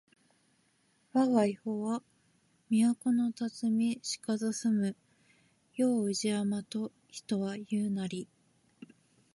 [1.13, 2.01] わが庵は
[2.71, 4.95] 都のたつみしかぞ住む
[5.75, 8.27] 世を宇治山と人は言ふなり